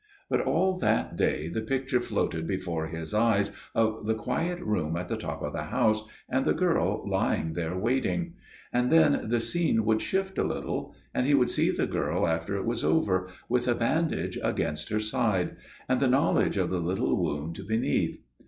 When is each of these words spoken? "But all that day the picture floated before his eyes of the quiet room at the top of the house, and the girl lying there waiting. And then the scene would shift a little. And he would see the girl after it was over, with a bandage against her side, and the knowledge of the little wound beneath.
"But 0.31 0.41
all 0.41 0.79
that 0.79 1.15
day 1.15 1.47
the 1.47 1.61
picture 1.61 2.01
floated 2.01 2.47
before 2.47 2.87
his 2.87 3.13
eyes 3.13 3.51
of 3.75 4.07
the 4.07 4.15
quiet 4.15 4.59
room 4.59 4.95
at 4.97 5.09
the 5.09 5.15
top 5.15 5.43
of 5.43 5.53
the 5.53 5.65
house, 5.65 6.03
and 6.27 6.43
the 6.43 6.55
girl 6.55 7.03
lying 7.07 7.53
there 7.53 7.77
waiting. 7.77 8.33
And 8.73 8.91
then 8.91 9.29
the 9.29 9.39
scene 9.39 9.85
would 9.85 10.01
shift 10.01 10.39
a 10.39 10.43
little. 10.43 10.95
And 11.13 11.27
he 11.27 11.35
would 11.35 11.51
see 11.51 11.69
the 11.69 11.85
girl 11.85 12.27
after 12.27 12.55
it 12.55 12.65
was 12.65 12.83
over, 12.83 13.29
with 13.47 13.67
a 13.67 13.75
bandage 13.75 14.39
against 14.43 14.89
her 14.89 14.99
side, 14.99 15.55
and 15.87 15.99
the 15.99 16.07
knowledge 16.07 16.57
of 16.57 16.71
the 16.71 16.81
little 16.81 17.15
wound 17.21 17.59
beneath. 17.67 18.23